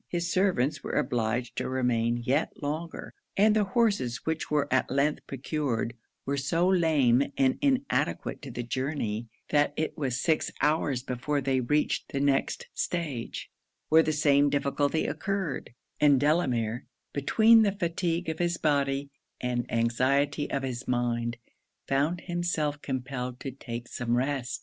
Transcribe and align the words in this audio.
His 0.07 0.31
servants 0.31 0.83
were 0.83 0.93
obliged 0.93 1.55
to 1.57 1.69
remain 1.69 2.17
yet 2.25 2.53
longer; 2.63 3.13
and 3.37 3.55
the 3.55 3.63
horses 3.65 4.25
which 4.25 4.49
were 4.49 4.67
at 4.73 4.89
length 4.89 5.27
procured, 5.27 5.93
were 6.25 6.37
so 6.37 6.67
lame 6.67 7.31
and 7.37 7.59
inadequate 7.61 8.41
to 8.41 8.49
the 8.49 8.63
journey, 8.63 9.27
that 9.51 9.75
it 9.77 9.95
was 9.95 10.19
six 10.19 10.49
hours 10.59 11.03
before 11.03 11.39
they 11.39 11.59
reached 11.61 12.11
the 12.11 12.19
next 12.19 12.65
stage; 12.73 13.51
where 13.89 14.01
the 14.01 14.11
same 14.11 14.49
difficulty 14.49 15.05
occurred; 15.05 15.69
and 15.99 16.19
Delamere, 16.19 16.87
between 17.13 17.61
the 17.61 17.71
fatigue 17.71 18.27
of 18.27 18.39
his 18.39 18.57
body 18.57 19.11
and 19.39 19.71
anxiety 19.71 20.49
of 20.49 20.63
his 20.63 20.87
mind, 20.87 21.37
found 21.87 22.21
himself 22.21 22.81
compelled 22.81 23.39
to 23.41 23.51
take 23.51 23.87
some 23.87 24.17
rest. 24.17 24.59